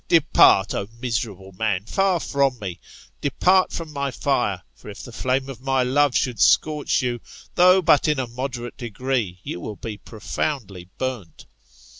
[0.07, 2.79] Depart, O miserable man, far from me,
[3.21, 7.19] depart from my fire, for if the flame of my love should scorch you,
[7.53, 11.45] though but in a moderate degree, you will be profonndly burnt.